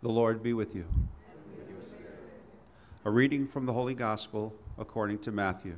The 0.00 0.08
Lord 0.08 0.44
be 0.44 0.52
with 0.52 0.76
you. 0.76 0.84
A 3.04 3.10
reading 3.10 3.48
from 3.48 3.66
the 3.66 3.72
Holy 3.72 3.94
Gospel 3.94 4.54
according 4.78 5.18
to 5.20 5.32
Matthew. 5.32 5.76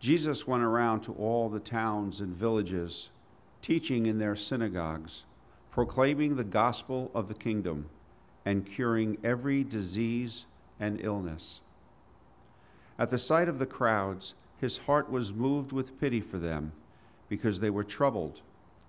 Jesus 0.00 0.48
went 0.48 0.64
around 0.64 1.02
to 1.02 1.12
all 1.12 1.48
the 1.48 1.60
towns 1.60 2.18
and 2.18 2.34
villages, 2.34 3.10
teaching 3.62 4.06
in 4.06 4.18
their 4.18 4.34
synagogues, 4.34 5.22
proclaiming 5.70 6.34
the 6.34 6.44
gospel 6.44 7.12
of 7.14 7.28
the 7.28 7.34
kingdom, 7.34 7.88
and 8.44 8.66
curing 8.66 9.18
every 9.22 9.62
disease 9.62 10.46
and 10.80 11.00
illness. 11.00 11.60
At 12.98 13.10
the 13.10 13.18
sight 13.18 13.48
of 13.48 13.60
the 13.60 13.66
crowds, 13.66 14.34
his 14.56 14.78
heart 14.78 15.08
was 15.08 15.32
moved 15.32 15.70
with 15.70 16.00
pity 16.00 16.20
for 16.20 16.38
them 16.38 16.72
because 17.28 17.60
they 17.60 17.70
were 17.70 17.84
troubled 17.84 18.40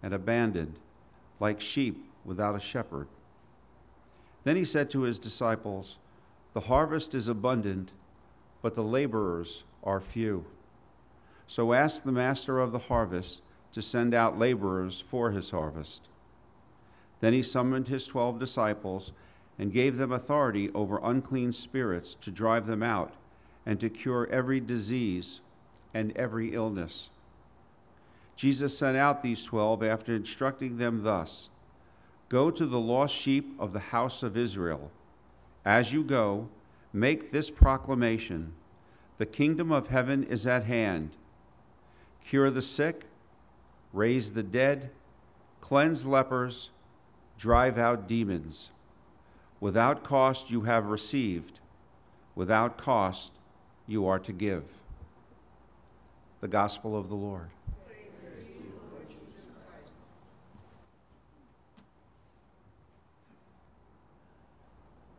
and 0.01 0.13
abandoned, 0.13 0.79
like 1.39 1.59
sheep 1.59 2.05
without 2.23 2.55
a 2.55 2.59
shepherd. 2.59 3.07
Then 4.43 4.55
he 4.55 4.65
said 4.65 4.89
to 4.91 5.01
his 5.01 5.19
disciples, 5.19 5.97
The 6.54 6.61
harvest 6.61 7.14
is 7.14 7.28
abundant, 7.28 7.91
but 8.61 8.75
the 8.75 8.83
laborers 8.83 9.64
are 9.83 10.00
few. 10.00 10.45
So 11.47 11.73
ask 11.73 12.04
the 12.04 12.11
master 12.11 12.59
of 12.59 12.71
the 12.71 12.79
harvest 12.79 13.41
to 13.71 13.81
send 13.81 14.14
out 14.14 14.39
laborers 14.39 15.00
for 15.00 15.31
his 15.31 15.51
harvest. 15.51 16.07
Then 17.19 17.33
he 17.33 17.42
summoned 17.42 17.87
his 17.87 18.07
twelve 18.07 18.39
disciples 18.39 19.11
and 19.57 19.73
gave 19.73 19.97
them 19.97 20.11
authority 20.11 20.69
over 20.73 21.00
unclean 21.03 21.51
spirits 21.51 22.15
to 22.15 22.31
drive 22.31 22.65
them 22.65 22.81
out 22.81 23.14
and 23.65 23.79
to 23.79 23.89
cure 23.89 24.28
every 24.31 24.59
disease 24.59 25.42
and 25.93 26.15
every 26.15 26.53
illness. 26.53 27.09
Jesus 28.39 28.78
sent 28.78 28.96
out 28.96 29.21
these 29.21 29.43
twelve 29.43 29.84
after 29.84 30.16
instructing 30.16 30.78
them 30.78 31.04
thus 31.04 31.50
Go 32.30 32.50
to 32.50 32.66
the 32.66 32.80
lost 32.80 33.14
sheep 33.14 33.54
of 33.59 33.73
the 33.73 33.92
house 33.92 34.23
of 34.23 34.38
Israel. 34.38 34.92
As 35.66 35.92
you 35.92 36.06
go, 36.06 36.48
make 36.94 37.34
this 37.34 37.52
proclamation 37.52 38.54
The 39.18 39.26
kingdom 39.26 39.73
of 39.73 39.88
heaven 39.88 40.23
is 40.23 40.48
at 40.48 40.64
hand. 40.64 41.18
Cure 42.23 42.50
the 42.50 42.62
sick, 42.62 43.08
raise 43.92 44.31
the 44.31 44.44
dead, 44.44 44.92
cleanse 45.59 46.06
lepers, 46.06 46.70
drive 47.38 47.78
out 47.78 48.08
demons. 48.08 48.70
Without 49.59 50.02
cost 50.02 50.50
you 50.50 50.62
have 50.62 50.86
received, 50.86 51.59
without 52.36 52.78
cost 52.78 53.34
you 53.86 54.08
are 54.08 54.20
to 54.20 54.31
give. 54.31 54.64
The 56.40 56.48
Gospel 56.48 56.96
of 56.96 57.09
the 57.09 57.16
Lord. 57.16 57.50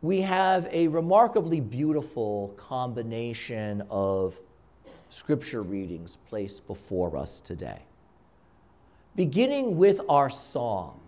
We 0.01 0.21
have 0.21 0.67
a 0.71 0.87
remarkably 0.87 1.59
beautiful 1.59 2.53
combination 2.57 3.83
of 3.91 4.39
scripture 5.09 5.61
readings 5.61 6.17
placed 6.27 6.65
before 6.65 7.15
us 7.15 7.39
today. 7.39 7.79
Beginning 9.15 9.77
with 9.77 10.01
our 10.09 10.29
song, 10.29 10.99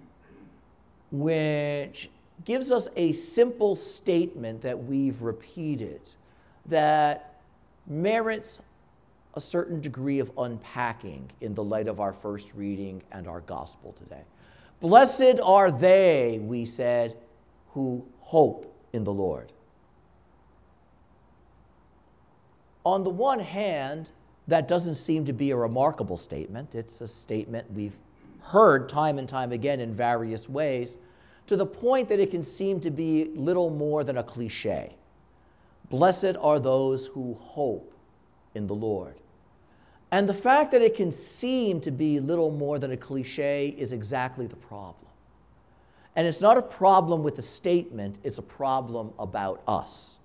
which 1.12 2.10
gives 2.46 2.72
us 2.72 2.88
a 2.96 3.14
simple 3.14 3.76
statement 3.76 4.62
that 4.62 4.84
we've 4.84 5.22
repeated 5.22 6.02
that 6.68 7.42
merits 7.88 8.62
a 9.34 9.42
certain 9.42 9.82
degree 9.82 10.20
of 10.20 10.32
unpacking 10.38 11.32
in 11.42 11.56
the 11.56 11.64
light 11.64 11.88
of 11.88 12.00
our 12.00 12.14
first 12.14 12.54
reading 12.54 13.02
and 13.12 13.28
our 13.28 13.42
gospel 13.42 13.92
today. 13.94 14.22
Blessed 14.82 15.40
are 15.44 15.72
they, 15.72 16.40
we 16.44 16.66
said, 16.66 17.18
who 17.72 18.06
hope 18.20 18.73
in 18.94 19.04
the 19.04 19.12
Lord. 19.12 19.52
On 22.86 23.04
the 23.04 23.10
one 23.10 23.40
hand, 23.40 24.12
that 24.48 24.68
doesn't 24.68 24.96
seem 24.96 25.26
to 25.26 25.34
be 25.34 25.52
a 25.52 25.56
remarkable 25.56 26.18
statement. 26.18 26.76
It's 26.76 27.02
a 27.02 27.08
statement 27.08 27.72
we've 27.72 27.98
heard 28.42 28.90
time 28.90 29.18
and 29.18 29.28
time 29.28 29.52
again 29.52 29.80
in 29.80 29.94
various 29.94 30.50
ways, 30.50 30.98
to 31.48 31.56
the 31.56 31.66
point 31.66 32.10
that 32.10 32.20
it 32.20 32.32
can 32.32 32.44
seem 32.44 32.80
to 32.82 32.92
be 32.92 33.26
little 33.36 33.70
more 33.70 34.04
than 34.04 34.18
a 34.18 34.24
cliche. 34.24 34.96
Blessed 35.90 36.36
are 36.40 36.60
those 36.60 37.08
who 37.08 37.34
hope 37.36 37.94
in 38.54 38.68
the 38.68 38.76
Lord. 38.76 39.16
And 40.12 40.28
the 40.28 40.34
fact 40.34 40.72
that 40.72 40.82
it 40.82 40.96
can 40.96 41.12
seem 41.12 41.82
to 41.82 41.92
be 41.92 42.20
little 42.20 42.52
more 42.52 42.80
than 42.80 42.92
a 42.92 42.98
cliche 42.98 43.70
is 43.70 43.94
exactly 43.94 44.46
the 44.46 44.56
problem. 44.56 45.03
And 46.16 46.28
it's 46.28 46.42
not 46.42 46.58
a 46.58 46.62
problem 46.62 47.24
with 47.24 47.36
the 47.36 47.42
statement, 47.42 48.20
it's 48.24 48.38
a 48.38 48.44
problem 48.44 49.14
about 49.18 49.62
us, 49.68 50.20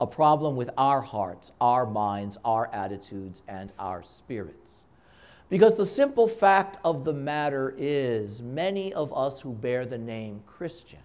a 0.00 0.06
problem 0.06 0.56
with 0.56 0.68
our 0.76 1.00
hearts, 1.00 1.52
our 1.60 1.86
minds, 1.86 2.36
our 2.44 2.68
attitudes, 2.72 3.42
and 3.48 3.72
our 3.78 4.02
spirits. 4.02 4.84
Because 5.48 5.74
the 5.76 5.86
simple 5.86 6.28
fact 6.28 6.78
of 6.84 7.04
the 7.04 7.12
matter 7.12 7.74
is, 7.78 8.42
many 8.42 8.92
of 8.92 9.16
us 9.16 9.40
who 9.40 9.52
bear 9.52 9.86
the 9.86 9.98
name 9.98 10.42
Christian 10.46 11.00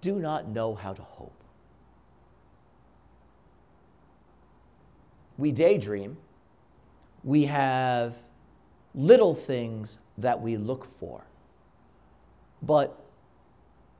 do 0.00 0.18
not 0.18 0.48
know 0.48 0.74
how 0.74 0.92
to 0.92 1.02
hope. 1.02 1.32
We 5.38 5.52
daydream, 5.52 6.16
we 7.24 7.44
have 7.44 8.16
little 8.94 9.34
things 9.34 9.98
that 10.18 10.40
we 10.40 10.56
look 10.56 10.84
for 10.84 11.24
but 12.62 13.04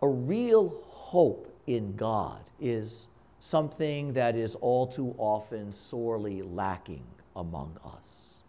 a 0.00 0.08
real 0.08 0.82
hope 0.86 1.52
in 1.66 1.94
God 1.96 2.50
is 2.60 3.08
something 3.40 4.12
that 4.12 4.36
is 4.36 4.54
all 4.56 4.86
too 4.86 5.14
often 5.18 5.72
sorely 5.72 6.42
lacking 6.42 7.04
among 7.34 7.76
us. 7.84 8.42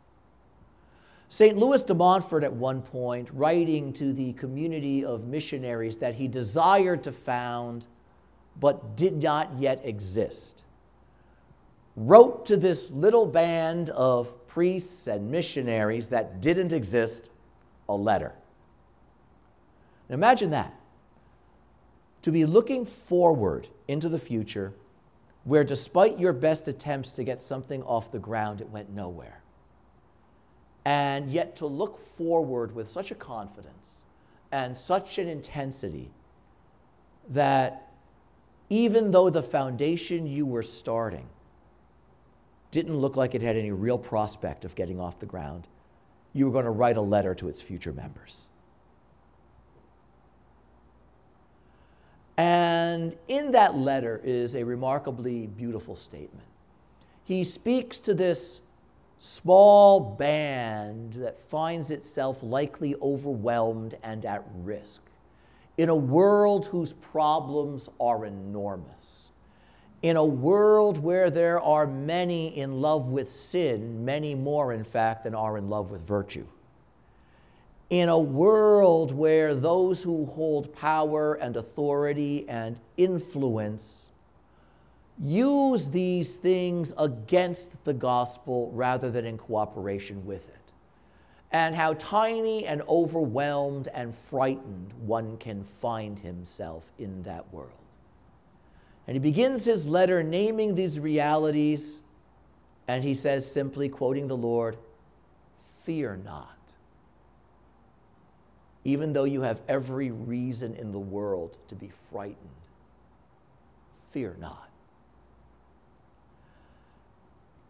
St. 1.30 1.58
Louis 1.58 1.82
de 1.82 1.96
Montfort, 1.96 2.44
at 2.44 2.54
one 2.54 2.84
point, 2.84 3.28
writing 3.34 3.92
to 3.94 4.14
the 4.14 4.34
community 4.34 5.04
of 5.04 5.26
missionaries 5.26 5.98
that 5.98 6.14
he 6.14 6.28
desired 6.28 7.04
to 7.04 7.12
found 7.12 7.88
but 8.60 8.96
did 8.96 9.24
not 9.24 9.52
yet 9.58 9.82
exist, 9.84 10.64
wrote 11.96 12.46
to 12.46 12.56
this 12.56 12.90
little 12.92 13.26
band 13.26 13.90
of 13.90 14.48
priests 14.48 15.08
and 15.08 15.32
missionaries 15.32 16.10
that 16.10 16.40
didn't 16.40 16.72
exist 16.72 17.32
a 17.90 17.96
letter. 17.96 18.34
Imagine 20.14 20.52
that. 20.52 20.74
To 22.22 22.32
be 22.32 22.46
looking 22.46 22.86
forward 22.86 23.68
into 23.88 24.08
the 24.08 24.20
future 24.20 24.74
where, 25.44 25.64
despite 25.64 26.20
your 26.20 26.32
best 26.32 26.68
attempts 26.68 27.12
to 27.12 27.24
get 27.24 27.42
something 27.42 27.84
off 27.84 28.12
the 28.12 28.20
ground, 28.20 28.62
it 28.62 28.70
went 28.70 28.90
nowhere. 28.90 29.42
And 30.86 31.30
yet 31.30 31.56
to 31.58 31.66
look 31.66 31.98
forward 31.98 32.74
with 32.74 32.90
such 32.90 33.12
a 33.12 33.16
confidence 33.16 34.04
and 34.52 34.78
such 34.78 35.18
an 35.18 35.28
intensity 35.28 36.12
that 37.30 37.92
even 38.70 39.12
though 39.12 39.30
the 39.30 39.44
foundation 39.44 40.26
you 40.26 40.46
were 40.46 40.64
starting 40.64 41.28
didn't 42.72 42.98
look 42.98 43.16
like 43.16 43.36
it 43.36 43.42
had 43.42 43.56
any 43.56 43.72
real 43.72 43.98
prospect 43.98 44.66
of 44.66 44.76
getting 44.76 45.00
off 45.00 45.20
the 45.20 45.26
ground, 45.26 45.68
you 46.34 46.46
were 46.46 46.52
going 46.52 46.66
to 46.66 46.72
write 46.72 46.98
a 46.98 47.02
letter 47.02 47.36
to 47.36 47.50
its 47.50 47.62
future 47.62 47.94
members. 47.94 48.50
And 52.94 53.16
in 53.28 53.52
that 53.54 53.76
letter 53.76 54.22
is 54.24 54.56
a 54.56 54.64
remarkably 54.64 55.48
beautiful 55.48 55.96
statement. 55.96 56.46
He 57.24 57.44
speaks 57.44 57.98
to 58.02 58.14
this 58.14 58.62
small 59.18 60.00
band 60.00 61.14
that 61.14 61.40
finds 61.40 61.90
itself 61.90 62.44
likely 62.44 62.94
overwhelmed 63.02 63.96
and 64.04 64.24
at 64.26 64.44
risk 64.58 65.02
in 65.76 65.90
a 65.90 65.96
world 65.96 66.68
whose 66.68 66.94
problems 66.94 67.90
are 68.00 68.26
enormous, 68.26 69.32
in 70.04 70.16
a 70.16 70.26
world 70.26 71.00
where 71.00 71.32
there 71.32 71.60
are 71.60 71.88
many 71.88 72.56
in 72.56 72.80
love 72.80 73.08
with 73.08 73.32
sin, 73.32 74.06
many 74.06 74.36
more, 74.36 74.72
in 74.72 74.84
fact, 74.84 75.24
than 75.24 75.34
are 75.34 75.58
in 75.58 75.68
love 75.68 75.90
with 75.90 76.04
virtue 76.04 76.46
in 77.90 78.10
a 78.10 78.20
world 78.20 79.12
where 79.12 79.54
those 79.54 80.04
who 80.04 80.26
hold 80.26 80.74
power 80.74 81.36
and 81.36 81.56
authority 81.58 82.48
and 82.48 82.80
influence 82.98 84.10
use 85.20 85.90
these 85.90 86.36
things 86.36 86.94
against 86.98 87.84
the 87.84 87.94
gospel 87.94 88.72
rather 88.74 89.12
than 89.12 89.26
in 89.26 89.38
cooperation 89.38 90.26
with 90.26 90.48
it. 90.48 90.72
And 91.52 91.76
how 91.76 91.94
tiny 91.94 92.66
and 92.66 92.82
overwhelmed 92.90 93.88
and 93.94 94.14
frightened 94.14 94.92
one 95.06 95.38
can 95.38 95.64
find 95.64 96.20
himself 96.20 96.92
in 96.98 97.22
that 97.24 97.54
world. 97.54 97.70
And 99.06 99.16
he 99.16 99.20
begins 99.20 99.66
his 99.66 99.88
letter 99.88 100.24
naming 100.24 100.74
these 100.74 101.00
realities, 101.00 102.02
and 102.88 103.04
he 103.04 103.14
says, 103.14 103.50
simply 103.50 103.88
quoting 103.90 104.28
the 104.28 104.38
Lord, 104.38 104.78
Fear 105.84 106.22
not. 106.24 106.63
Even 108.86 109.14
though 109.14 109.24
you 109.24 109.42
have 109.42 109.62
every 109.68 110.12
reason 110.12 110.76
in 110.76 110.92
the 110.92 111.00
world 111.00 111.58
to 111.68 111.76
be 111.76 111.90
frightened, 112.12 112.38
fear 114.12 114.36
not. 114.40 114.70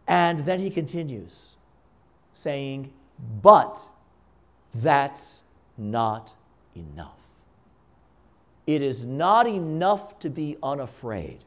And 0.08 0.46
then 0.46 0.60
he 0.60 0.70
continues, 0.70 1.56
saying, 2.34 2.92
But 3.42 3.88
that's 4.74 5.44
not 5.78 6.34
enough. 6.76 7.18
It 8.66 8.82
is 8.82 9.04
not 9.04 9.48
enough 9.48 10.20
to 10.20 10.30
be 10.30 10.58
unafraid. 10.64 11.44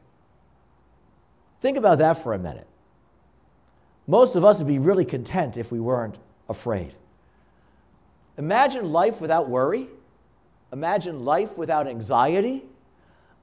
Think 1.59 1.77
about 1.77 1.97
that 1.97 2.21
for 2.21 2.33
a 2.33 2.39
minute. 2.39 2.67
Most 4.07 4.35
of 4.35 4.45
us 4.45 4.59
would 4.59 4.67
be 4.67 4.79
really 4.79 5.05
content 5.05 5.57
if 5.57 5.71
we 5.71 5.79
weren't 5.79 6.19
afraid. 6.47 6.95
Imagine 8.37 8.91
life 8.91 9.19
without 9.19 9.49
worry. 9.49 9.87
Imagine 10.71 11.25
life 11.25 11.57
without 11.57 11.87
anxiety. 11.87 12.65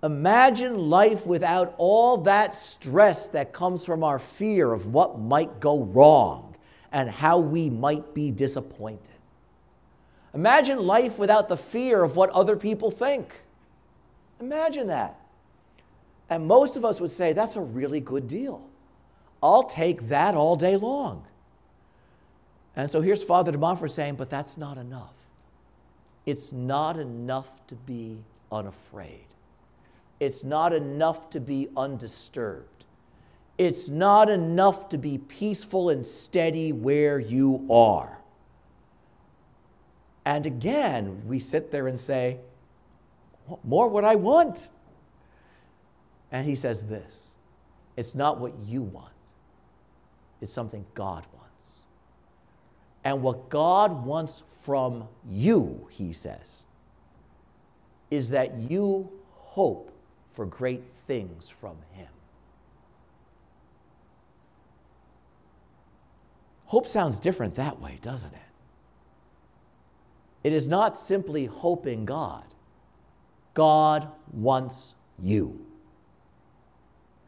Imagine 0.02 0.90
life 0.90 1.26
without 1.26 1.74
all 1.78 2.18
that 2.18 2.54
stress 2.54 3.30
that 3.30 3.52
comes 3.52 3.84
from 3.84 4.04
our 4.04 4.18
fear 4.18 4.72
of 4.72 4.92
what 4.92 5.18
might 5.18 5.60
go 5.60 5.82
wrong 5.82 6.54
and 6.92 7.10
how 7.10 7.38
we 7.38 7.70
might 7.70 8.14
be 8.14 8.30
disappointed. 8.30 9.10
Imagine 10.34 10.78
life 10.78 11.18
without 11.18 11.48
the 11.48 11.56
fear 11.56 12.02
of 12.02 12.16
what 12.16 12.30
other 12.30 12.56
people 12.56 12.90
think. 12.90 13.42
Imagine 14.40 14.88
that. 14.88 15.18
And 16.28 16.46
most 16.46 16.76
of 16.76 16.84
us 16.84 17.00
would 17.00 17.12
say, 17.12 17.32
that's 17.32 17.56
a 17.56 17.60
really 17.60 18.00
good 18.00 18.28
deal. 18.28 18.68
I'll 19.42 19.62
take 19.62 20.08
that 20.08 20.34
all 20.34 20.56
day 20.56 20.76
long. 20.76 21.24
And 22.76 22.90
so 22.90 23.00
here's 23.00 23.22
Father 23.22 23.52
de 23.52 23.58
Montfort 23.58 23.90
saying, 23.90 24.16
but 24.16 24.30
that's 24.30 24.56
not 24.56 24.78
enough. 24.78 25.14
It's 26.26 26.52
not 26.52 26.98
enough 26.98 27.50
to 27.68 27.74
be 27.74 28.18
unafraid. 28.50 29.26
It's 30.20 30.42
not 30.42 30.72
enough 30.72 31.30
to 31.30 31.40
be 31.40 31.68
undisturbed. 31.76 32.84
It's 33.58 33.88
not 33.88 34.28
enough 34.28 34.88
to 34.88 34.98
be 34.98 35.18
peaceful 35.18 35.90
and 35.90 36.06
steady 36.06 36.72
where 36.72 37.18
you 37.18 37.66
are. 37.70 38.18
And 40.24 40.46
again, 40.46 41.22
we 41.26 41.38
sit 41.38 41.70
there 41.70 41.86
and 41.86 42.00
say, 42.00 42.38
What 43.46 43.64
more 43.64 43.88
would 43.88 44.04
I 44.04 44.16
want? 44.16 44.68
And 46.32 46.46
he 46.46 46.56
says 46.56 46.86
this 46.86 47.36
it's 47.96 48.14
not 48.14 48.40
what 48.40 48.54
you 48.66 48.82
want, 48.82 49.12
it's 50.40 50.52
something 50.52 50.84
God. 50.94 51.24
And 53.04 53.22
what 53.22 53.48
God 53.50 54.04
wants 54.04 54.42
from 54.62 55.08
you, 55.28 55.86
he 55.90 56.12
says, 56.12 56.64
is 58.10 58.30
that 58.30 58.56
you 58.56 59.10
hope 59.32 59.92
for 60.32 60.46
great 60.46 60.84
things 61.06 61.50
from 61.50 61.76
him. 61.92 62.08
Hope 66.66 66.88
sounds 66.88 67.18
different 67.18 67.54
that 67.56 67.80
way, 67.80 67.98
doesn't 68.00 68.32
it? 68.32 68.38
It 70.44 70.52
is 70.52 70.66
not 70.66 70.96
simply 70.96 71.46
hoping 71.46 72.04
God. 72.04 72.44
God 73.54 74.08
wants 74.32 74.94
you 75.22 75.64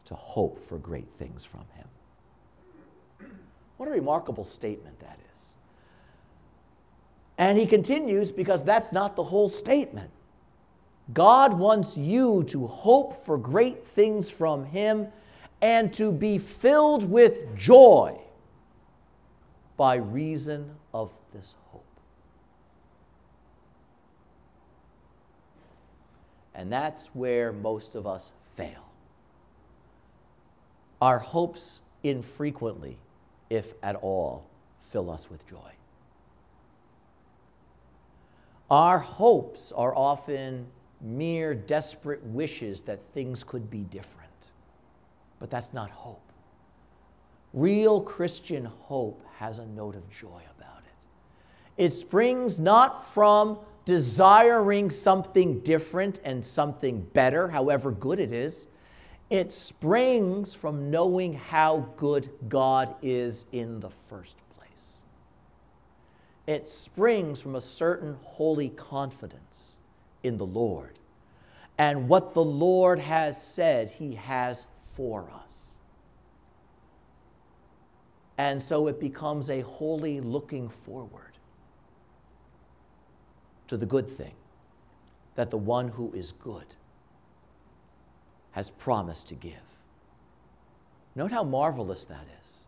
to 0.05 0.13
hope 0.13 0.63
for 0.67 0.77
great 0.77 1.07
things 1.17 1.43
from 1.43 1.65
Him. 1.73 3.31
What 3.77 3.89
a 3.89 3.91
remarkable 3.91 4.45
statement 4.45 4.99
that 4.99 5.19
is. 5.33 5.55
And 7.37 7.57
he 7.57 7.65
continues 7.65 8.31
because 8.31 8.63
that's 8.63 8.91
not 8.91 9.15
the 9.15 9.23
whole 9.23 9.49
statement. 9.49 10.09
God 11.13 11.53
wants 11.53 11.95
you 11.95 12.43
to 12.45 12.67
hope 12.67 13.25
for 13.25 13.37
great 13.37 13.85
things 13.85 14.29
from 14.29 14.65
Him 14.65 15.07
and 15.61 15.93
to 15.93 16.11
be 16.11 16.37
filled 16.37 17.09
with 17.09 17.55
joy 17.55 18.19
by 19.77 19.95
reason 19.95 20.71
of 20.93 21.11
this 21.33 21.55
hope. 21.71 21.85
And 26.53 26.71
that's 26.71 27.07
where 27.13 27.53
most 27.53 27.95
of 27.95 28.05
us 28.05 28.33
fail. 28.55 28.83
Our 30.99 31.19
hopes 31.19 31.81
infrequently, 32.03 32.97
if 33.49 33.75
at 33.83 33.95
all, 33.95 34.47
fill 34.89 35.11
us 35.11 35.29
with 35.29 35.47
joy. 35.47 35.76
Our 38.69 38.99
hopes 38.99 39.71
are 39.71 39.95
often 39.95 40.67
mere 41.01 41.53
desperate 41.53 42.23
wishes 42.25 42.81
that 42.81 42.99
things 43.13 43.43
could 43.43 43.69
be 43.69 43.83
different. 43.83 44.51
But 45.39 45.49
that's 45.49 45.73
not 45.73 45.89
hope. 45.89 46.21
Real 47.53 48.01
Christian 48.01 48.65
hope 48.65 49.23
has 49.37 49.59
a 49.59 49.65
note 49.67 49.95
of 49.95 50.09
joy 50.09 50.41
about 50.57 50.83
it. 50.83 51.83
It 51.83 51.93
springs 51.93 52.59
not 52.59 53.07
from 53.13 53.59
desiring 53.85 54.91
something 54.91 55.61
different 55.61 56.19
and 56.25 56.43
something 56.43 57.01
better, 57.13 57.47
however 57.47 57.91
good 57.91 58.19
it 58.19 58.33
is, 58.33 58.67
it 59.29 59.51
springs 59.51 60.53
from 60.53 60.91
knowing 60.91 61.33
how 61.33 61.89
good 61.95 62.29
God 62.49 62.93
is 63.01 63.45
in 63.51 63.79
the 63.79 63.89
first 63.89 64.37
place. 64.37 64.46
It 66.47 66.69
springs 66.69 67.41
from 67.41 67.55
a 67.55 67.61
certain 67.61 68.17
holy 68.23 68.69
confidence 68.69 69.77
in 70.23 70.37
the 70.37 70.45
Lord 70.45 70.97
and 71.77 72.07
what 72.07 72.33
the 72.33 72.43
Lord 72.43 72.99
has 72.99 73.41
said 73.41 73.89
He 73.89 74.15
has 74.15 74.65
for 74.79 75.29
us. 75.29 75.77
And 78.37 78.61
so 78.61 78.87
it 78.87 78.99
becomes 78.99 79.49
a 79.49 79.61
holy 79.61 80.21
looking 80.21 80.69
forward 80.69 81.37
to 83.67 83.77
the 83.77 83.85
good 83.85 84.07
thing 84.07 84.33
that 85.35 85.49
the 85.49 85.57
one 85.57 85.89
who 85.89 86.11
is 86.13 86.31
good 86.31 86.75
has 88.51 88.69
promised 88.71 89.27
to 89.27 89.35
give. 89.35 89.53
Note 91.15 91.31
how 91.31 91.43
marvelous 91.43 92.05
that 92.05 92.25
is. 92.41 92.66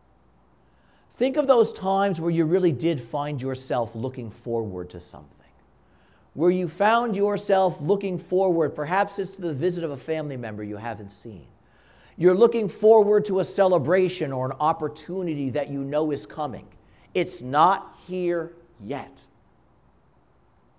Think 1.20 1.36
of 1.36 1.48
those 1.48 1.74
times 1.74 2.22
where 2.22 2.32
you 2.32 2.46
really 2.46 2.72
did 2.72 3.02
find 3.02 3.42
yourself 3.42 3.94
looking 3.94 4.32
forward 4.32 4.90
to 4.92 5.02
something, 5.02 5.52
where 6.34 6.50
you 6.50 6.70
found 6.70 7.14
yourself 7.14 7.82
looking 7.82 8.18
forward, 8.18 8.70
perhaps 8.70 9.20
it's 9.20 9.32
to 9.32 9.42
the 9.42 9.54
visit 9.54 9.84
of 9.84 9.92
a 9.92 9.98
family 9.98 10.38
member 10.38 10.64
you 10.64 10.78
haven't 10.78 11.12
seen. 11.12 11.46
You're 12.16 12.36
looking 12.36 12.70
forward 12.70 13.26
to 13.26 13.42
a 13.42 13.44
celebration 13.44 14.32
or 14.32 14.46
an 14.46 14.54
opportunity 14.62 15.50
that 15.50 15.70
you 15.70 15.84
know 15.84 16.12
is 16.12 16.26
coming. 16.26 16.68
It's 17.14 17.42
not 17.42 17.98
here 18.08 18.54
yet 18.80 19.26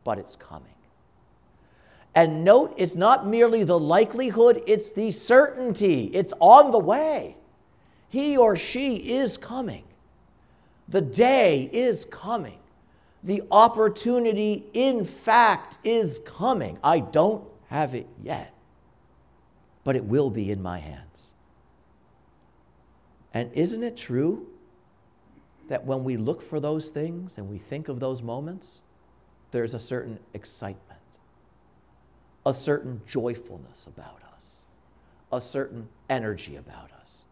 but 0.05 0.19
it's 0.19 0.37
coming. 0.37 0.67
And 2.15 2.45
note, 2.45 2.75
it's 2.77 2.97
not 2.97 3.27
merely 3.27 3.63
the 3.63 3.79
likelihood, 3.79 4.63
it's 4.67 4.93
the 4.93 5.13
certainty. 5.13 6.07
It's 6.07 6.33
on 6.41 6.73
the 6.73 6.79
way. 6.79 7.37
He 8.09 8.37
or 8.37 8.57
she 8.57 8.97
is 8.97 9.37
coming. 9.37 9.85
The 10.91 11.01
day 11.01 11.71
is 11.73 12.05
coming. 12.05 12.59
The 13.23 13.43
opportunity, 13.51 14.67
in 14.73 15.05
fact, 15.05 15.79
is 15.85 16.21
coming. 16.25 16.79
I 16.83 17.01
don't 17.01 17.45
have 17.69 17.95
it 17.95 18.09
yet, 18.23 18.53
but 19.85 19.95
it 19.95 20.05
will 20.05 20.31
be 20.31 20.51
in 20.51 20.63
my 20.63 20.79
hands. 20.79 21.35
And 23.33 23.53
isn't 23.53 23.83
it 23.83 23.97
true 23.97 24.49
that 25.69 25.85
when 25.85 26.03
we 26.03 26.17
look 26.17 26.43
for 26.43 26.59
those 26.59 26.89
things 26.89 27.39
and 27.39 27.49
we 27.49 27.59
think 27.59 27.89
of 27.89 28.01
those 28.01 28.23
moments, 28.23 28.83
there's 29.53 29.75
a 29.75 29.79
certain 29.79 30.19
excitement, 30.35 31.01
a 32.45 32.53
certain 32.53 33.01
joyfulness 33.07 33.87
about 33.87 34.21
us, 34.35 34.65
a 35.31 35.41
certain 35.41 35.89
energy 36.09 36.57
about 36.57 36.91
us. 37.01 37.27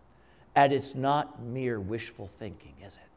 And 0.55 0.73
it's 0.73 0.95
not 0.95 1.43
mere 1.43 1.81
wishful 1.81 2.29
thinking, 2.29 2.75
is 2.85 2.97
it? 2.97 3.08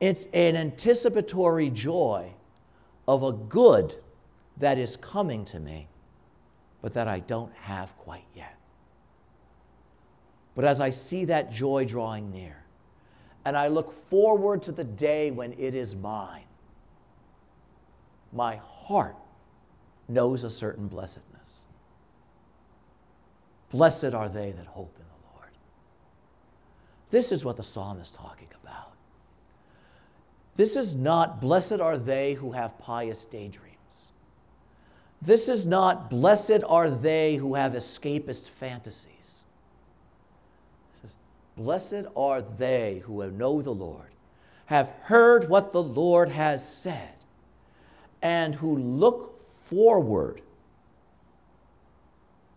It's 0.00 0.26
an 0.32 0.56
anticipatory 0.56 1.70
joy 1.70 2.32
of 3.06 3.22
a 3.22 3.32
good 3.32 3.94
that 4.58 4.78
is 4.78 4.96
coming 4.96 5.44
to 5.46 5.58
me, 5.58 5.88
but 6.82 6.94
that 6.94 7.08
I 7.08 7.20
don't 7.20 7.52
have 7.54 7.96
quite 7.98 8.24
yet. 8.34 8.56
But 10.54 10.64
as 10.64 10.80
I 10.80 10.90
see 10.90 11.24
that 11.26 11.52
joy 11.52 11.84
drawing 11.84 12.30
near, 12.30 12.56
and 13.44 13.56
I 13.56 13.68
look 13.68 13.92
forward 13.92 14.62
to 14.64 14.72
the 14.72 14.84
day 14.84 15.30
when 15.30 15.52
it 15.54 15.74
is 15.74 15.94
mine, 15.94 16.42
my 18.32 18.56
heart 18.56 19.16
knows 20.08 20.44
a 20.44 20.50
certain 20.50 20.86
blessedness. 20.86 21.62
Blessed 23.70 24.12
are 24.14 24.28
they 24.28 24.52
that 24.52 24.66
hope 24.66 24.94
in 24.98 25.04
the 25.04 25.38
Lord. 25.38 25.50
This 27.10 27.32
is 27.32 27.44
what 27.44 27.56
the 27.56 27.62
psalm 27.62 28.00
is 28.00 28.10
talking. 28.10 28.47
This 30.58 30.74
is 30.74 30.92
not, 30.92 31.40
blessed 31.40 31.78
are 31.78 31.96
they 31.96 32.34
who 32.34 32.50
have 32.50 32.76
pious 32.80 33.24
daydreams. 33.24 34.10
This 35.22 35.48
is 35.48 35.64
not, 35.68 36.10
blessed 36.10 36.64
are 36.68 36.90
they 36.90 37.36
who 37.36 37.54
have 37.54 37.74
escapist 37.74 38.48
fantasies. 38.48 39.44
This 40.92 41.04
is, 41.04 41.16
blessed 41.56 42.08
are 42.16 42.42
they 42.42 43.02
who 43.04 43.30
know 43.30 43.62
the 43.62 43.70
Lord, 43.70 44.10
have 44.66 44.88
heard 45.02 45.48
what 45.48 45.72
the 45.72 45.82
Lord 45.82 46.28
has 46.28 46.68
said, 46.68 47.14
and 48.20 48.56
who 48.56 48.76
look 48.76 49.40
forward 49.40 50.42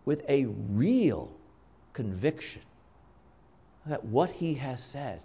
with 0.05 0.24
a 0.27 0.46
real 0.46 1.31
conviction 1.93 2.63
that 3.86 4.03
what 4.05 4.31
he 4.31 4.55
has 4.55 4.84
said, 4.84 5.22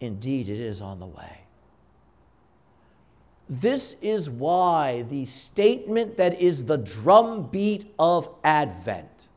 indeed, 0.00 0.48
it 0.48 0.58
is 0.58 0.82
on 0.82 0.98
the 0.98 1.06
way. 1.06 1.45
This 3.48 3.94
is 4.02 4.28
why 4.28 5.02
the 5.02 5.24
statement 5.24 6.16
that 6.16 6.40
is 6.40 6.64
the 6.64 6.78
drumbeat 6.78 7.92
of 7.98 8.28
Advent, 8.42 9.28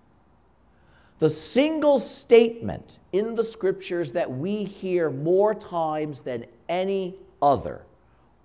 the 1.20 1.30
single 1.30 2.00
statement 2.00 2.98
in 3.12 3.36
the 3.36 3.44
scriptures 3.44 4.14
that 4.14 4.32
we 4.32 4.64
hear 4.64 5.12
more 5.12 5.54
times 5.54 6.22
than 6.22 6.46
any 6.68 7.16
other 7.42 7.84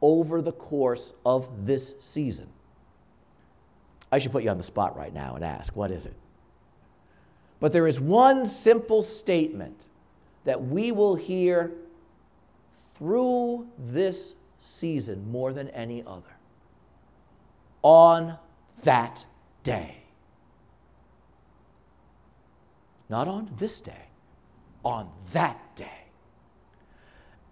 over 0.02 0.42
the 0.42 0.52
course 0.52 1.14
of 1.24 1.66
this 1.66 1.94
season. 1.98 2.48
I 4.12 4.18
should 4.18 4.32
put 4.32 4.44
you 4.44 4.50
on 4.50 4.58
the 4.58 4.62
spot 4.62 4.96
right 4.96 5.14
now 5.14 5.34
and 5.34 5.44
ask, 5.44 5.74
what 5.74 5.90
is 5.90 6.04
it? 6.04 6.14
But 7.58 7.72
there 7.72 7.86
is 7.86 7.98
one 7.98 8.46
simple 8.46 9.02
statement 9.02 9.88
that 10.44 10.62
we 10.62 10.92
will 10.92 11.14
hear 11.14 11.72
through 12.96 13.66
this 13.78 14.34
season 14.64 15.30
more 15.30 15.52
than 15.52 15.68
any 15.70 16.02
other. 16.06 16.36
On 17.82 18.38
that 18.82 19.26
day. 19.62 19.98
Not 23.08 23.28
on 23.28 23.50
this 23.58 23.80
day, 23.80 24.08
on 24.82 25.10
that 25.32 25.76
day. 25.76 26.06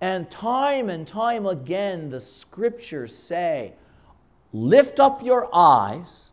And 0.01 0.31
time 0.31 0.89
and 0.89 1.07
time 1.07 1.47
again, 1.47 2.09
the 2.09 2.21
scriptures 2.21 3.15
say, 3.15 3.75
lift 4.53 4.99
up 4.99 5.23
your 5.23 5.49
eyes 5.55 6.33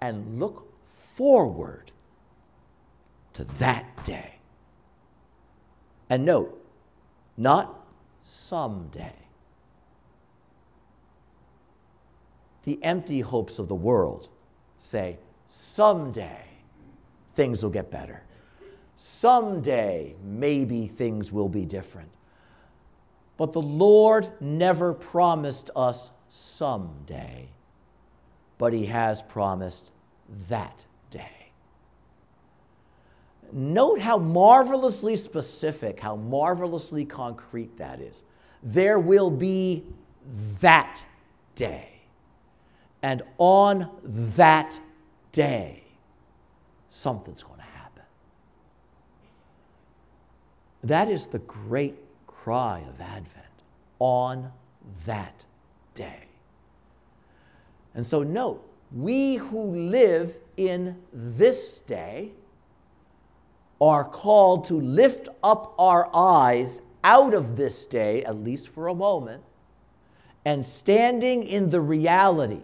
and 0.00 0.40
look 0.40 0.72
forward 0.86 1.92
to 3.34 3.44
that 3.58 4.04
day. 4.04 4.36
And 6.08 6.24
note, 6.24 6.60
not 7.36 7.86
someday. 8.22 9.23
The 12.64 12.82
empty 12.82 13.20
hopes 13.20 13.58
of 13.58 13.68
the 13.68 13.74
world 13.74 14.30
say, 14.78 15.18
someday 15.46 16.44
things 17.34 17.62
will 17.62 17.70
get 17.70 17.90
better. 17.90 18.22
Someday 18.96 20.14
maybe 20.22 20.86
things 20.86 21.32
will 21.32 21.48
be 21.48 21.64
different. 21.64 22.10
But 23.36 23.52
the 23.52 23.62
Lord 23.62 24.28
never 24.40 24.94
promised 24.94 25.70
us 25.74 26.12
someday, 26.28 27.48
but 28.58 28.72
He 28.72 28.86
has 28.86 29.22
promised 29.22 29.90
that 30.48 30.84
day. 31.10 31.50
Note 33.52 34.00
how 34.00 34.18
marvelously 34.18 35.16
specific, 35.16 36.00
how 36.00 36.16
marvelously 36.16 37.04
concrete 37.04 37.76
that 37.78 38.00
is. 38.00 38.24
There 38.62 38.98
will 38.98 39.30
be 39.30 39.84
that 40.60 41.04
day. 41.54 41.93
And 43.04 43.20
on 43.36 43.90
that 44.34 44.80
day, 45.30 45.82
something's 46.88 47.42
going 47.42 47.58
to 47.58 47.66
happen. 47.66 48.02
That 50.84 51.10
is 51.10 51.26
the 51.26 51.40
great 51.40 51.96
cry 52.26 52.78
of 52.88 52.98
Advent 53.02 53.44
on 53.98 54.50
that 55.04 55.44
day. 55.92 56.28
And 57.94 58.06
so, 58.06 58.22
note, 58.22 58.66
we 58.90 59.34
who 59.36 59.64
live 59.64 60.38
in 60.56 60.96
this 61.12 61.80
day 61.80 62.30
are 63.82 64.04
called 64.04 64.64
to 64.68 64.80
lift 64.80 65.28
up 65.42 65.74
our 65.78 66.08
eyes 66.14 66.80
out 67.04 67.34
of 67.34 67.58
this 67.58 67.84
day, 67.84 68.22
at 68.22 68.36
least 68.36 68.70
for 68.70 68.88
a 68.88 68.94
moment, 68.94 69.42
and 70.46 70.64
standing 70.64 71.42
in 71.42 71.68
the 71.68 71.82
reality 71.82 72.62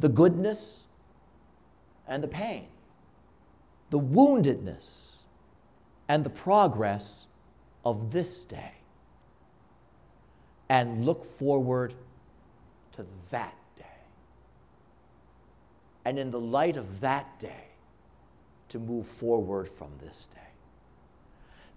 the 0.00 0.08
goodness 0.08 0.84
and 2.08 2.22
the 2.22 2.28
pain, 2.28 2.66
the 3.90 4.00
woundedness 4.00 5.18
and 6.08 6.24
the 6.24 6.30
progress 6.30 7.26
of 7.84 8.10
this 8.10 8.44
day, 8.44 8.72
and 10.68 11.04
look 11.04 11.24
forward 11.24 11.94
to 12.92 13.06
that 13.30 13.54
day. 13.76 13.84
And 16.04 16.18
in 16.18 16.30
the 16.30 16.40
light 16.40 16.76
of 16.76 17.00
that 17.00 17.38
day, 17.38 17.70
to 18.70 18.78
move 18.78 19.06
forward 19.06 19.68
from 19.68 19.90
this 20.00 20.28
day. 20.32 20.40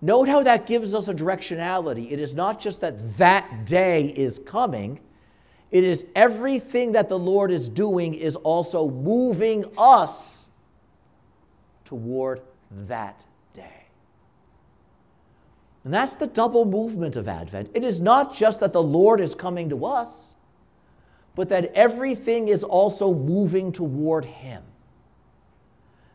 Note 0.02 0.28
how 0.28 0.44
that 0.44 0.66
gives 0.66 0.94
us 0.94 1.08
a 1.08 1.14
directionality. 1.14 2.12
It 2.12 2.20
is 2.20 2.36
not 2.36 2.60
just 2.60 2.82
that 2.82 3.18
that 3.18 3.66
day 3.66 4.08
is 4.08 4.40
coming 4.40 5.00
it 5.74 5.84
is 5.84 6.06
everything 6.16 6.92
that 6.92 7.10
the 7.10 7.18
Lord 7.18 7.50
is 7.50 7.68
doing 7.68 8.14
is 8.14 8.36
also 8.36 8.92
moving 8.92 9.66
us 9.76 10.48
toward 11.84 12.42
that 12.70 13.26
day. 13.54 13.88
And 15.84 15.92
that's 15.92 16.14
the 16.16 16.28
double 16.28 16.66
movement 16.66 17.16
of 17.16 17.28
Advent. 17.28 17.72
It 17.74 17.84
is 17.84 18.00
not 18.00 18.36
just 18.36 18.60
that 18.60 18.72
the 18.72 18.84
Lord 18.84 19.20
is 19.20 19.34
coming 19.34 19.68
to 19.70 19.84
us, 19.88 20.36
but 21.34 21.50
that 21.50 21.72
everything 21.74 22.50
is 22.50 22.64
also 22.64 23.12
moving 23.12 23.72
toward 23.72 24.26
Him. 24.26 24.62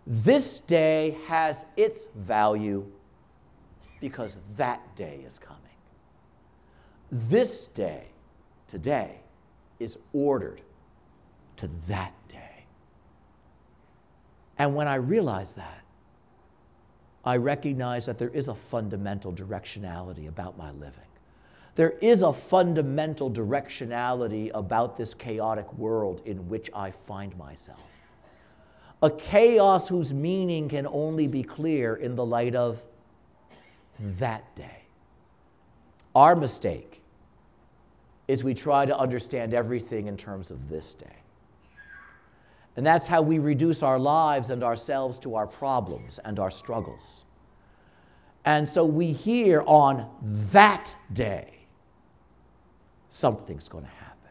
This 0.07 0.61
day 0.61 1.19
has 1.27 1.65
its 1.77 2.07
value 2.15 2.87
because 4.01 4.39
that 4.57 4.95
day 4.95 5.21
is 5.27 5.37
coming. 5.41 5.59
This 7.11 7.67
day, 7.67 8.05
today, 8.69 9.19
is 9.79 9.99
ordered 10.13 10.61
to 11.57 11.69
that 11.89 12.13
day. 12.29 12.65
And 14.59 14.75
when 14.75 14.89
I 14.89 14.97
realize 14.97 15.55
that, 15.55 15.83
I 17.25 17.37
recognize 17.37 18.07
that 18.07 18.19
there 18.19 18.31
is 18.31 18.49
a 18.49 18.55
fundamental 18.55 19.33
directionality 19.33 20.29
about 20.29 20.57
my 20.57 20.71
living. 20.71 21.03
There 21.75 21.95
is 22.01 22.23
a 22.23 22.33
fundamental 22.33 23.31
directionality 23.31 24.51
about 24.53 24.97
this 24.97 25.15
chaotic 25.15 25.73
world 25.75 26.23
in 26.25 26.49
which 26.49 26.71
I 26.75 26.91
find 26.91 27.37
myself. 27.37 27.81
A 29.01 29.11
chaos 29.11 29.89
whose 29.89 30.13
meaning 30.13 30.69
can 30.69 30.89
only 30.89 31.29
be 31.29 31.45
clear 31.45 31.95
in 31.95 32.17
the 32.17 32.27
light 32.27 32.57
of 32.57 32.83
that 34.01 34.57
day. 34.57 34.83
Our 36.17 36.35
mistake 36.35 37.01
is 38.29 38.45
we 38.45 38.55
try 38.55 38.85
to 38.85 38.97
understand 38.97 39.55
everything 39.55 40.07
in 40.07 40.17
terms 40.17 40.51
of 40.51 40.69
this 40.69 40.95
day. 40.95 41.17
And 42.77 42.87
that's 42.87 43.09
how 43.09 43.23
we 43.23 43.41
reduce 43.41 43.83
our 43.83 43.99
lives 43.99 44.51
and 44.51 44.63
ourselves 44.63 45.19
to 45.21 45.35
our 45.35 45.47
problems 45.47 46.21
and 46.25 46.39
our 46.39 46.51
struggles. 46.51 47.25
And 48.45 48.69
so 48.69 48.85
we 48.85 49.13
hear 49.13 49.65
on 49.67 50.09
that 50.53 50.95
day, 51.13 51.67
something's 53.09 53.69
going 53.69 53.85
to 53.85 53.91
happen. 53.91 54.31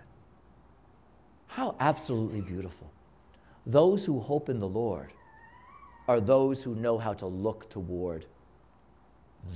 How 1.47 1.75
absolutely 1.79 2.41
beautiful. 2.41 2.89
Those 3.65 4.05
who 4.05 4.19
hope 4.19 4.47
in 4.47 4.59
the 4.59 4.67
Lord 4.67 5.11
are 6.07 6.21
those 6.21 6.63
who 6.63 6.73
know 6.73 6.97
how 6.97 7.13
to 7.13 7.25
look 7.25 7.69
toward 7.69 8.25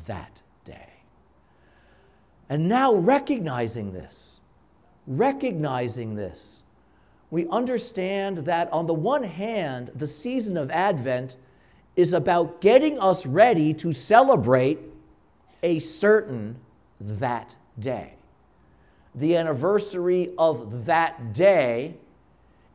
that 0.06 0.42
day. 0.66 0.90
And 2.51 2.67
now, 2.67 2.93
recognizing 2.93 3.93
this, 3.93 4.41
recognizing 5.08 6.15
this, 6.15 6.63
we 7.29 7.48
understand 7.48 8.39
that 8.39 8.70
on 8.74 8.88
the 8.88 8.93
one 8.93 9.24
hand, 9.24 9.89
the 9.96 10.05
season 10.05 10.58
of 10.58 10.70
Advent 10.70 11.38
is 11.96 12.12
about 12.12 12.60
getting 12.60 13.00
us 13.00 13.25
ready 13.25 13.74
to 13.75 13.93
celebrate 13.93 14.79
a 15.63 15.79
certain 15.79 16.58
that 17.00 17.55
day. 17.79 18.15
The 19.15 19.38
anniversary 19.38 20.31
of 20.38 20.84
that 20.88 21.31
day 21.31 21.96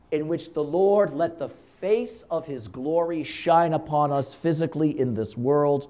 in 0.09 0.27
which 0.27 0.53
the 0.53 0.63
Lord 0.63 1.13
let 1.13 1.37
the 1.37 1.49
face 1.49 2.25
of 2.31 2.47
his 2.47 2.67
glory 2.67 3.23
shine 3.23 3.73
upon 3.73 4.11
us 4.11 4.33
physically 4.33 4.99
in 4.99 5.13
this 5.13 5.37
world 5.37 5.87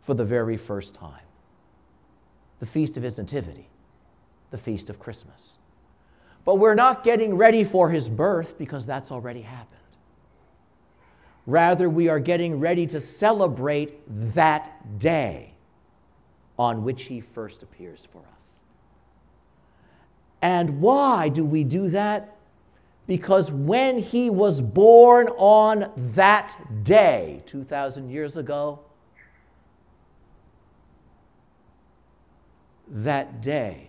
for 0.00 0.14
the 0.14 0.24
very 0.24 0.56
first 0.56 0.92
time 0.92 1.22
the 2.62 2.66
feast 2.66 2.96
of 2.96 3.02
his 3.02 3.18
nativity. 3.18 3.68
the 4.52 4.58
feast 4.58 4.88
of 4.88 5.00
Christmas. 5.00 5.58
But 6.44 6.56
we're 6.56 6.76
not 6.76 7.02
getting 7.02 7.34
ready 7.36 7.64
for 7.64 7.90
his 7.90 8.08
birth 8.08 8.56
because 8.56 8.86
that's 8.86 9.10
already 9.10 9.40
happened. 9.40 9.80
Rather, 11.44 11.90
we 11.90 12.08
are 12.08 12.20
getting 12.20 12.60
ready 12.60 12.86
to 12.86 13.00
celebrate 13.00 13.98
that 14.34 14.98
day 14.98 15.54
on 16.56 16.84
which 16.84 17.04
he 17.04 17.20
first 17.20 17.64
appears 17.64 18.06
for 18.12 18.22
us. 18.36 18.62
And 20.40 20.80
why 20.80 21.30
do 21.30 21.44
we 21.44 21.64
do 21.64 21.88
that? 21.88 22.36
Because 23.08 23.50
when 23.50 23.98
he 23.98 24.30
was 24.30 24.60
born 24.60 25.28
on 25.36 25.90
that 26.14 26.56
day, 26.84 27.42
2,000 27.46 28.08
years 28.10 28.36
ago, 28.36 28.80
that 32.92 33.40
day 33.40 33.88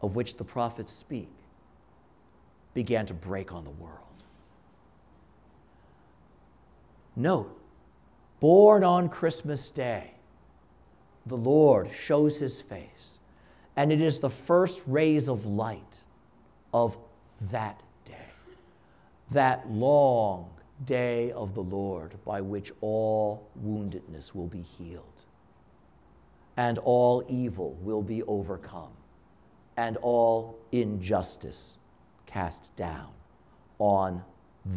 of 0.00 0.16
which 0.16 0.38
the 0.38 0.44
prophets 0.44 0.90
speak 0.90 1.28
began 2.72 3.04
to 3.06 3.14
break 3.14 3.52
on 3.52 3.62
the 3.64 3.70
world. 3.70 3.98
Note, 7.14 7.60
born 8.40 8.82
on 8.82 9.08
Christmas 9.08 9.70
Day, 9.70 10.12
the 11.26 11.36
Lord 11.36 11.90
shows 11.94 12.38
his 12.38 12.60
face, 12.62 13.18
and 13.76 13.92
it 13.92 14.00
is 14.00 14.18
the 14.18 14.30
first 14.30 14.82
rays 14.86 15.28
of 15.28 15.44
light 15.44 16.00
of 16.72 16.96
that 17.50 17.82
day, 18.06 18.14
that 19.30 19.70
long 19.70 20.48
day 20.86 21.32
of 21.32 21.54
the 21.54 21.62
Lord 21.62 22.14
by 22.24 22.40
which 22.40 22.72
all 22.80 23.48
woundedness 23.62 24.34
will 24.34 24.48
be 24.48 24.62
healed 24.62 25.24
and 26.56 26.78
all 26.78 27.24
evil 27.28 27.76
will 27.80 28.02
be 28.02 28.22
overcome, 28.24 28.92
and 29.76 29.96
all 29.98 30.58
injustice 30.72 31.78
cast 32.26 32.74
down 32.76 33.08
on 33.78 34.22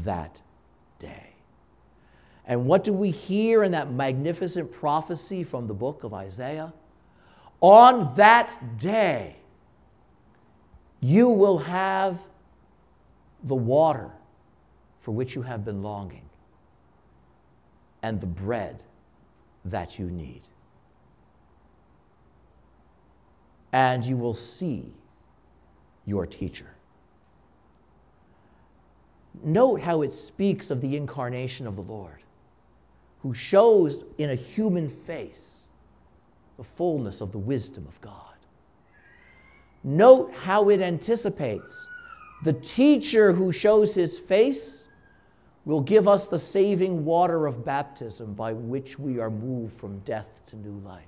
that 0.03 0.41
day. 0.99 1.33
And 2.45 2.65
what 2.65 2.83
do 2.83 2.93
we 2.93 3.11
hear 3.11 3.63
in 3.63 3.71
that 3.73 3.91
magnificent 3.91 4.71
prophecy 4.71 5.43
from 5.43 5.67
the 5.67 5.73
book 5.73 6.03
of 6.03 6.13
Isaiah? 6.13 6.73
On 7.59 8.13
that 8.15 8.77
day, 8.77 9.35
you 11.01 11.29
will 11.29 11.57
have 11.59 12.19
the 13.43 13.55
water 13.55 14.11
for 15.01 15.11
which 15.11 15.35
you 15.35 15.41
have 15.41 15.63
been 15.63 15.83
longing 15.83 16.27
and 18.01 18.19
the 18.21 18.27
bread 18.27 18.83
that 19.65 19.99
you 19.99 20.09
need. 20.09 20.41
And 23.77 24.03
you 24.03 24.17
will 24.17 24.33
see 24.33 24.91
your 26.03 26.25
teacher. 26.25 26.73
Note 29.43 29.81
how 29.81 30.01
it 30.01 30.15
speaks 30.15 30.71
of 30.71 30.81
the 30.81 30.97
incarnation 30.97 31.67
of 31.67 31.75
the 31.75 31.83
Lord, 31.83 32.23
who 33.21 33.35
shows 33.35 34.03
in 34.17 34.31
a 34.31 34.35
human 34.35 34.89
face 34.89 35.69
the 36.57 36.63
fullness 36.63 37.21
of 37.21 37.31
the 37.31 37.37
wisdom 37.37 37.85
of 37.87 38.01
God. 38.01 38.13
Note 39.83 40.33
how 40.33 40.69
it 40.69 40.81
anticipates 40.81 41.87
the 42.43 42.53
teacher 42.53 43.31
who 43.31 43.51
shows 43.51 43.93
his 43.93 44.17
face 44.17 44.87
will 45.65 45.81
give 45.81 46.07
us 46.07 46.27
the 46.27 46.39
saving 46.39 47.05
water 47.05 47.45
of 47.45 47.63
baptism 47.63 48.33
by 48.33 48.53
which 48.53 48.97
we 48.97 49.19
are 49.19 49.29
moved 49.29 49.79
from 49.79 49.99
death 49.99 50.43
to 50.47 50.55
new 50.55 50.79
life 50.79 51.03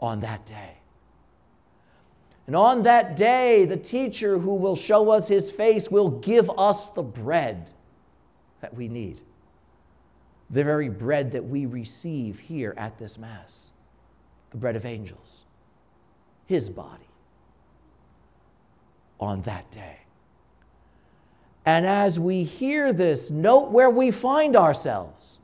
on 0.00 0.20
that 0.20 0.46
day. 0.46 0.78
And 2.46 2.54
on 2.54 2.84
that 2.84 3.16
day, 3.16 3.64
the 3.64 3.76
teacher 3.76 4.38
who 4.38 4.54
will 4.54 4.76
show 4.76 5.10
us 5.10 5.26
his 5.26 5.50
face 5.50 5.90
will 5.90 6.10
give 6.10 6.48
us 6.56 6.90
the 6.90 7.02
bread 7.02 7.72
that 8.60 8.74
we 8.74 8.86
need. 8.86 9.20
The 10.50 10.62
very 10.62 10.88
bread 10.88 11.32
that 11.32 11.44
we 11.44 11.66
receive 11.66 12.38
here 12.38 12.72
at 12.76 12.98
this 12.98 13.18
Mass, 13.18 13.72
the 14.50 14.58
bread 14.58 14.76
of 14.76 14.86
angels, 14.86 15.44
his 16.46 16.70
body, 16.70 17.08
on 19.18 19.42
that 19.42 19.68
day. 19.72 19.98
And 21.64 21.84
as 21.84 22.20
we 22.20 22.44
hear 22.44 22.92
this, 22.92 23.28
note 23.28 23.72
where 23.72 23.90
we 23.90 24.12
find 24.12 24.54
ourselves. 24.54 25.40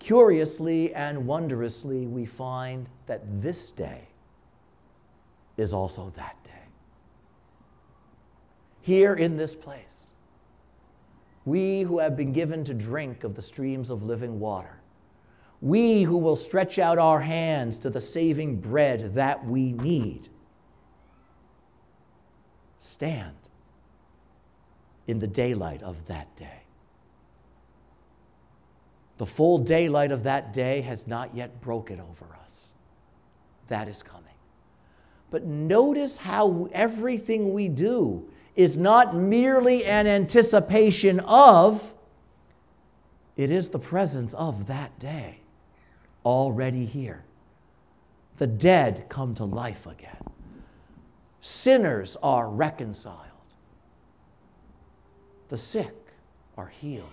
Curiously 0.00 0.92
and 0.92 1.24
wondrously, 1.24 2.08
we 2.08 2.26
find 2.26 2.88
that 3.06 3.22
this 3.40 3.70
day 3.70 4.08
is 5.56 5.72
also 5.72 6.12
that 6.16 6.36
day. 6.44 6.50
Here 8.80 9.14
in 9.14 9.36
this 9.36 9.54
place, 9.54 10.12
we 11.44 11.82
who 11.82 11.98
have 11.98 12.16
been 12.16 12.32
given 12.32 12.64
to 12.64 12.74
drink 12.74 13.24
of 13.24 13.34
the 13.34 13.42
streams 13.42 13.90
of 13.90 14.02
living 14.02 14.40
water, 14.40 14.80
we 15.60 16.02
who 16.02 16.18
will 16.18 16.36
stretch 16.36 16.78
out 16.78 16.98
our 16.98 17.20
hands 17.20 17.78
to 17.80 17.90
the 17.90 18.00
saving 18.00 18.60
bread 18.60 19.14
that 19.14 19.44
we 19.46 19.72
need, 19.72 20.28
stand 22.78 23.36
in 25.06 25.18
the 25.18 25.26
daylight 25.26 25.82
of 25.82 26.04
that 26.06 26.34
day. 26.36 26.62
The 29.16 29.26
full 29.26 29.58
daylight 29.58 30.10
of 30.10 30.24
that 30.24 30.52
day 30.52 30.80
has 30.82 31.06
not 31.06 31.34
yet 31.34 31.60
broken 31.60 32.00
over 32.00 32.26
us. 32.42 32.72
That 33.68 33.88
is 33.88 34.02
coming. 34.02 34.33
But 35.34 35.46
notice 35.46 36.16
how 36.16 36.68
everything 36.70 37.52
we 37.52 37.66
do 37.66 38.30
is 38.54 38.76
not 38.76 39.16
merely 39.16 39.84
an 39.84 40.06
anticipation 40.06 41.18
of, 41.18 41.92
it 43.36 43.50
is 43.50 43.70
the 43.70 43.80
presence 43.80 44.32
of 44.34 44.68
that 44.68 44.96
day 45.00 45.40
already 46.24 46.86
here. 46.86 47.24
The 48.36 48.46
dead 48.46 49.06
come 49.08 49.34
to 49.34 49.44
life 49.44 49.88
again, 49.88 50.22
sinners 51.40 52.16
are 52.22 52.48
reconciled, 52.48 53.18
the 55.48 55.58
sick 55.58 55.96
are 56.56 56.68
healed, 56.68 57.08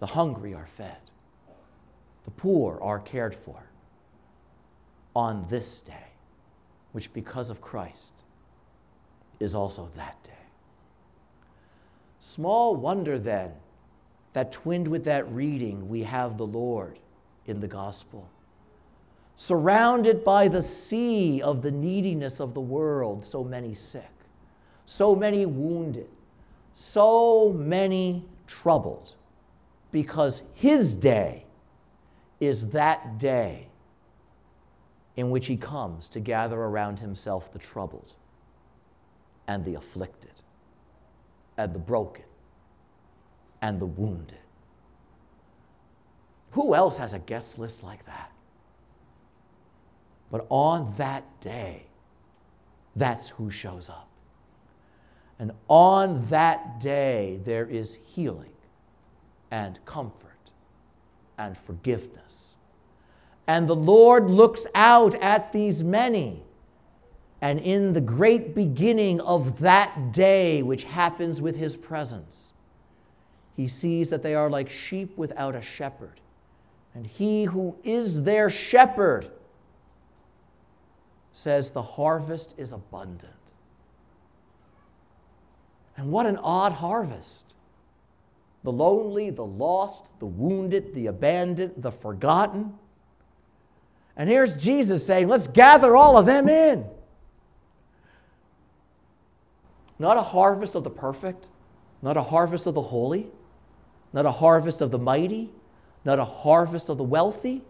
the 0.00 0.08
hungry 0.08 0.52
are 0.52 0.68
fed, 0.76 1.00
the 2.24 2.30
poor 2.32 2.78
are 2.82 2.98
cared 2.98 3.34
for 3.34 3.69
on 5.14 5.46
this 5.48 5.80
day, 5.80 6.08
which 6.92 7.12
because 7.12 7.50
of 7.50 7.60
Christ 7.60 8.12
is 9.38 9.54
also 9.54 9.90
that 9.96 10.22
day. 10.22 10.30
Small 12.18 12.76
wonder 12.76 13.18
then 13.18 13.52
that 14.32 14.52
twinned 14.52 14.86
with 14.86 15.04
that 15.04 15.30
reading, 15.32 15.88
we 15.88 16.02
have 16.02 16.36
the 16.36 16.46
Lord 16.46 16.98
in 17.46 17.60
the 17.60 17.66
gospel. 17.66 18.28
Surrounded 19.36 20.22
by 20.22 20.46
the 20.46 20.62
sea 20.62 21.40
of 21.40 21.62
the 21.62 21.70
neediness 21.70 22.40
of 22.40 22.52
the 22.52 22.60
world, 22.60 23.24
so 23.24 23.42
many 23.42 23.74
sick, 23.74 24.10
so 24.84 25.16
many 25.16 25.46
wounded, 25.46 26.08
so 26.74 27.52
many 27.52 28.24
troubled, 28.46 29.16
because 29.90 30.42
his 30.54 30.94
day 30.94 31.46
is 32.38 32.68
that 32.68 33.18
day 33.18 33.69
in 35.16 35.30
which 35.30 35.46
he 35.46 35.56
comes 35.56 36.08
to 36.08 36.20
gather 36.20 36.58
around 36.58 37.00
himself 37.00 37.52
the 37.52 37.58
troubled 37.58 38.16
and 39.46 39.64
the 39.64 39.74
afflicted 39.74 40.42
and 41.56 41.74
the 41.74 41.78
broken 41.78 42.24
and 43.60 43.80
the 43.80 43.86
wounded. 43.86 44.38
Who 46.52 46.74
else 46.74 46.96
has 46.96 47.14
a 47.14 47.18
guest 47.18 47.58
list 47.58 47.82
like 47.82 48.04
that? 48.06 48.32
But 50.30 50.46
on 50.48 50.94
that 50.96 51.40
day, 51.40 51.86
that's 52.96 53.28
who 53.30 53.50
shows 53.50 53.88
up. 53.88 54.08
And 55.38 55.52
on 55.68 56.26
that 56.26 56.80
day, 56.80 57.40
there 57.44 57.66
is 57.66 57.98
healing 58.04 58.52
and 59.50 59.84
comfort 59.84 60.50
and 61.38 61.56
forgiveness 61.56 62.49
and 63.50 63.66
the 63.66 63.74
Lord 63.74 64.30
looks 64.30 64.64
out 64.76 65.16
at 65.16 65.52
these 65.52 65.82
many. 65.82 66.44
And 67.40 67.58
in 67.58 67.94
the 67.94 68.00
great 68.00 68.54
beginning 68.54 69.20
of 69.22 69.58
that 69.58 70.12
day, 70.12 70.62
which 70.62 70.84
happens 70.84 71.42
with 71.42 71.56
his 71.56 71.76
presence, 71.76 72.52
he 73.56 73.66
sees 73.66 74.08
that 74.10 74.22
they 74.22 74.36
are 74.36 74.48
like 74.48 74.70
sheep 74.70 75.18
without 75.18 75.56
a 75.56 75.62
shepherd. 75.62 76.20
And 76.94 77.04
he 77.04 77.42
who 77.42 77.76
is 77.82 78.22
their 78.22 78.50
shepherd 78.50 79.28
says, 81.32 81.72
The 81.72 81.82
harvest 81.82 82.54
is 82.56 82.70
abundant. 82.70 83.32
And 85.96 86.12
what 86.12 86.26
an 86.26 86.36
odd 86.36 86.74
harvest. 86.74 87.56
the 88.62 88.70
lonely, 88.70 89.30
the 89.30 89.44
lost, 89.44 90.06
the 90.20 90.26
wounded, 90.26 90.94
the 90.94 91.08
abandoned, 91.08 91.72
the 91.78 91.90
forgotten. 91.90 92.74
And 94.16 94.28
here's 94.28 94.56
Jesus 94.56 95.06
saying, 95.06 95.28
let's 95.28 95.46
gather 95.46 95.96
all 95.96 96.16
of 96.16 96.26
them 96.26 96.48
in. 96.48 96.84
Not 99.98 100.16
a 100.16 100.22
harvest 100.22 100.74
of 100.74 100.84
the 100.84 100.90
perfect, 100.90 101.48
not 102.02 102.16
a 102.16 102.22
harvest 102.22 102.66
of 102.66 102.74
the 102.74 102.82
holy, 102.82 103.30
not 104.12 104.26
a 104.26 104.32
harvest 104.32 104.80
of 104.80 104.90
the 104.90 104.98
mighty, 104.98 105.50
not 106.04 106.18
a 106.18 106.24
harvest 106.24 106.88
of 106.88 106.98
the 106.98 107.04
wealthy, 107.04 107.62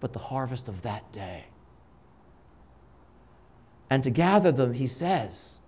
but 0.00 0.12
the 0.12 0.18
harvest 0.18 0.68
of 0.68 0.82
that 0.82 1.10
day. 1.12 1.44
And 3.90 4.02
to 4.02 4.10
gather 4.10 4.52
them, 4.52 4.74
he 4.74 4.86
says, 4.86 5.58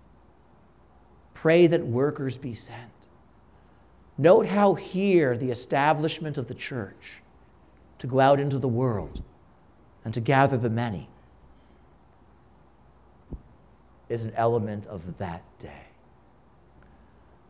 pray 1.33 1.67
that 1.67 1.85
workers 1.85 2.37
be 2.37 2.53
sent. 2.53 2.91
Note 4.17 4.47
how 4.47 4.73
here 4.73 5.37
the 5.37 5.51
establishment 5.51 6.37
of 6.37 6.47
the 6.47 6.53
church 6.53 7.21
to 7.99 8.07
go 8.07 8.19
out 8.19 8.39
into 8.39 8.57
the 8.57 8.67
world 8.67 9.23
and 10.07 10.13
to 10.13 10.21
gather 10.21 10.55
the 10.55 10.69
many 10.69 11.09
is 14.07 14.23
an 14.23 14.31
element 14.37 14.87
of 14.87 15.17
that 15.17 15.43
day. 15.59 15.87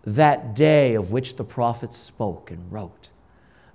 That 0.04 0.56
day 0.56 0.96
of 0.96 1.12
which 1.12 1.36
the 1.36 1.44
prophets 1.44 1.98
spoke 1.98 2.50
and 2.50 2.72
wrote. 2.72 3.12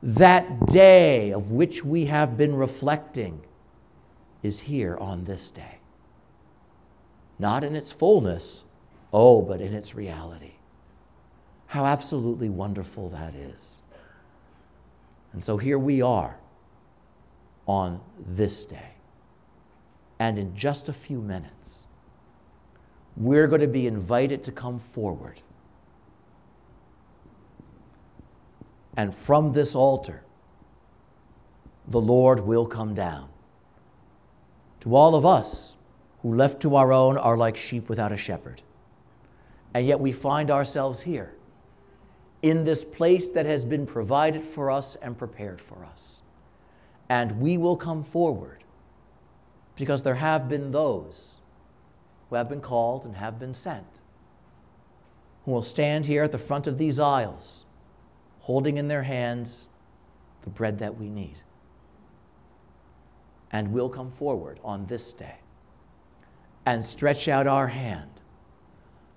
That 0.03 0.67
day 0.67 1.33
of 1.33 1.53
which 1.53 1.85
we 1.85 2.07
have 2.07 2.37
been 2.37 2.57
reflecting 2.57 3.43
is 4.43 4.63
here 4.63 4.97
on 4.97 5.27
this 5.27 5.53
day. 5.53 5.79
Not 7.39 7.63
in 7.63 7.77
its 7.77 7.93
fullness, 7.93 8.65
oh, 9.13 9.43
but 9.43 9.61
in 9.61 9.75
its 9.75 9.95
reality. 9.95 10.55
How 11.67 11.87
absolutely 11.87 12.49
wonderful 12.49 13.11
that 13.11 13.37
is. 13.37 13.81
And 15.33 15.41
so 15.41 15.57
here 15.57 15.79
we 15.79 16.03
are 16.03 16.42
on 17.67 18.01
this 18.19 18.65
day. 18.65 18.95
And 20.19 20.39
in 20.39 20.55
just 20.55 20.89
a 20.89 20.93
few 20.93 21.21
minutes, 21.21 21.87
we're 23.17 23.47
going 23.47 23.61
to 23.61 23.69
be 23.69 23.87
invited 23.87 24.43
to 24.45 24.53
come 24.53 24.79
forward. 24.79 25.41
And 28.97 29.15
from 29.15 29.53
this 29.53 29.75
altar, 29.75 30.23
the 31.89 32.01
Lord 32.01 32.41
will 32.41 32.67
come 32.67 32.95
down. 32.95 33.29
To 34.81 34.95
all 34.95 35.15
of 35.15 35.27
us 35.27 35.77
who, 36.23 36.35
left 36.35 36.61
to 36.63 36.77
our 36.77 36.93
own, 36.93 37.17
are 37.17 37.37
like 37.37 37.57
sheep 37.57 37.89
without 37.89 38.13
a 38.13 38.17
shepherd. 38.17 38.63
And 39.75 39.87
yet 39.87 40.01
we 40.01 40.13
find 40.13 40.51
ourselves 40.51 41.03
here 41.03 41.35
in 42.43 42.65
this 42.65 42.85
place 42.85 43.29
that 43.31 43.47
has 43.47 43.65
been 43.65 43.87
provided 43.87 44.43
for 44.43 44.71
us 44.71 44.97
and 44.97 45.17
prepared 45.17 45.61
for 45.61 45.85
us. 45.85 46.22
And 47.13 47.43
we 47.43 47.59
will 47.59 47.77
come 47.77 48.05
forward 48.05 48.65
because 49.77 50.03
there 50.03 50.15
have 50.15 50.49
been 50.49 50.71
those 50.71 51.43
who 52.31 52.37
have 52.37 52.49
been 52.49 52.63
called 52.63 53.05
and 53.05 53.17
have 53.17 53.39
been 53.39 53.53
sent 53.53 54.01
who 55.45 55.51
will 55.51 55.61
stand 55.61 56.07
here 56.07 56.23
at 56.23 56.33
the 56.33 56.39
front 56.39 56.67
of 56.67 56.79
these 56.79 56.99
aisles 56.99 57.67
holding 58.39 58.79
in 58.79 58.89
their 58.89 59.03
hands 59.03 59.69
the 60.41 60.49
bread 60.49 60.79
that 60.79 60.99
we 60.99 61.11
need. 61.11 61.43
And 63.51 63.73
we'll 63.73 63.91
come 63.91 64.09
forward 64.09 64.59
on 64.65 64.87
this 64.87 65.13
day 65.13 65.37
and 66.65 66.87
stretch 66.87 67.29
out 67.29 67.47
our 67.47 67.67
hand 67.67 68.23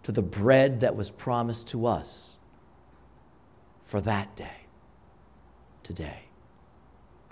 to 0.04 0.12
the 0.12 0.22
bread 0.22 0.82
that 0.82 0.98
was 0.98 1.12
promised 1.12 1.70
to 1.70 1.86
us 1.86 2.36
for 3.82 4.02
that 4.02 4.36
day, 4.36 4.66
today. 5.82 6.25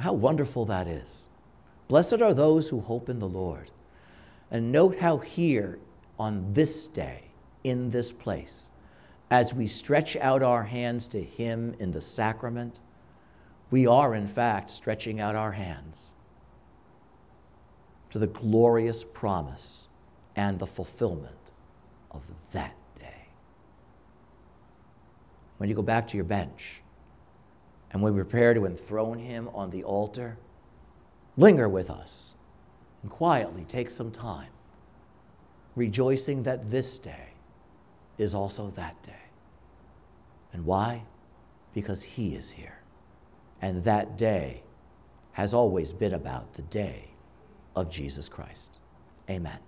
How 0.04 0.12
wonderful 0.12 0.66
that 0.66 0.86
is. 0.86 1.30
Blessed 1.88 2.22
are 2.22 2.34
those 2.34 2.68
who 2.68 2.82
hope 2.82 3.08
in 3.08 3.20
the 3.20 3.28
Lord. 3.30 3.72
And 4.52 4.70
note 4.70 4.98
how 4.98 5.20
here, 5.20 5.80
on 6.20 6.52
this 6.52 6.90
day, 6.90 7.32
in 7.64 7.90
this 7.90 8.12
place, 8.12 8.70
as 9.32 9.54
we 9.54 9.66
stretch 9.66 10.18
out 10.18 10.44
our 10.44 10.64
hands 10.64 11.08
to 11.08 11.24
Him 11.24 11.74
in 11.80 11.92
the 11.92 12.02
sacrament, 12.02 12.82
we 13.72 13.88
are 13.88 14.14
in 14.14 14.28
fact 14.28 14.72
stretching 14.72 15.22
out 15.22 15.38
our 15.38 15.54
hands 15.54 16.14
to 18.10 18.20
the 18.20 18.28
glorious 18.28 19.06
promise 19.06 19.88
and 20.36 20.60
the 20.60 20.68
fulfillment 20.68 21.54
of 22.12 22.28
that 22.52 22.76
day. 23.00 23.30
when 25.60 25.70
you 25.70 25.76
go 25.76 25.82
back 25.82 26.06
to 26.10 26.18
your 26.18 26.26
bench 26.26 26.83
and 27.94 28.02
we 28.02 28.12
prepare 28.12 28.54
to 28.56 28.66
enthrone 28.66 29.20
him 29.20 29.50
on 29.54 29.70
the 29.70 29.84
altar, 29.84 30.38
linger 31.38 31.70
with 31.70 31.90
us 31.90 32.34
and 33.04 33.12
quietly 33.12 33.64
take 33.68 33.90
some 33.90 34.12
time, 34.12 34.50
rejoicing 35.76 36.44
that 36.44 36.72
this 36.72 36.98
day 36.98 37.30
is 38.18 38.34
also 38.34 38.72
that 38.72 39.02
day. 39.04 39.14
And 40.52 40.66
why? 40.66 41.04
Because 41.74 42.04
he 42.04 42.36
is 42.36 42.52
here. 42.52 42.80
And 43.62 43.84
that 43.84 44.18
day 44.18 44.64
has 45.34 45.54
always 45.54 45.94
been 45.94 46.14
about 46.14 46.54
the 46.54 46.62
day 46.64 47.10
of 47.76 47.90
Jesus 47.90 48.30
Christ. 48.30 48.80
Amen. 49.30 49.60